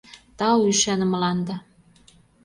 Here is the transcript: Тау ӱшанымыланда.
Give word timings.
Тау 0.37 0.59
ӱшанымыланда. 0.71 1.55